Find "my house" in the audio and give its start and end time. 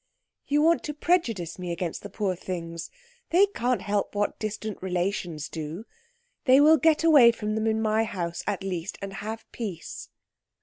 7.83-8.41